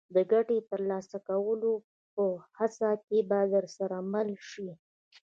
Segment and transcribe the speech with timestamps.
[0.15, 1.73] د ګټې ترلاسه کولو
[2.15, 2.25] په
[2.57, 4.69] هڅه کې به درسره مل شي.